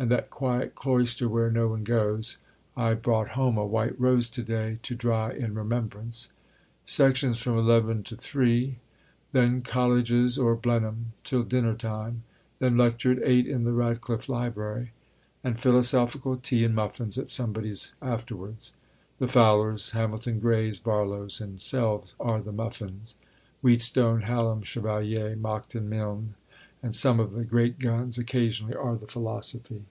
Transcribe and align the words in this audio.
and 0.00 0.10
that 0.10 0.30
quiet 0.30 0.74
cloister 0.74 1.28
where 1.28 1.50
no 1.50 1.68
one 1.68 1.84
goes. 1.84 2.38
I 2.74 2.94
brought 2.94 3.28
home 3.36 3.58
a 3.58 3.66
white 3.66 4.00
rose 4.00 4.30
to 4.30 4.42
day 4.42 4.78
to 4.84 4.94
dry 4.94 5.30
in 5.32 5.54
remembrance. 5.54 6.32
Sections 6.86 7.38
from 7.38 7.58
11 7.58 8.04
to 8.04 8.16
3. 8.16 8.78
Then 9.32 9.60
Colleges 9.60 10.38
or 10.38 10.56
Blenheim 10.56 11.12
till 11.22 11.42
dinner 11.42 11.74
time. 11.74 12.22
Then 12.60 12.76
lecture 12.78 13.12
at 13.12 13.18
8 13.22 13.46
in 13.46 13.64
the 13.64 13.74
Radcliffe 13.74 14.30
Library. 14.30 14.92
And 15.44 15.60
philosophical 15.60 16.38
tea 16.38 16.64
and 16.64 16.74
muffins 16.74 17.18
at 17.18 17.28
somebody's 17.28 17.92
afterwards. 18.00 18.72
The 19.18 19.28
Fowlers, 19.28 19.90
Hamilton 19.90 20.38
Grays, 20.40 20.78
Barlows 20.78 21.42
and 21.42 21.60
selves 21.60 22.14
are 22.18 22.40
the 22.40 22.52
muffins; 22.52 23.16
Wheatstone, 23.62 24.22
Hallam, 24.22 24.62
Chevalier, 24.62 25.36
Monckton 25.36 25.90
Milnes 25.90 26.36
and 26.82 26.94
some 26.94 27.20
of 27.20 27.34
the 27.34 27.44
great 27.44 27.78
guns 27.78 28.16
occasionally 28.16 28.74
are 28.74 28.96
the 28.96 29.06
philosophy.... 29.06 29.84